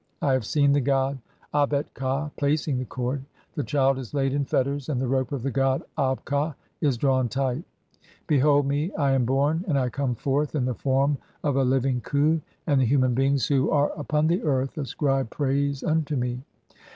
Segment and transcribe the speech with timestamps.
[0.19, 1.19] I have seen the god
[1.53, 5.31] "Abet ka placing the cord; the child is laid in (8) fetters, and "the rope
[5.31, 7.63] of the god Ab ka is drawn tight(?)
[8.27, 8.91] Behold me.
[8.95, 12.41] "I am born, and I come forth in the form of a living Khu, (9)
[12.65, 16.41] "and the human beings who are upon the earth ascribe praise "[unto me].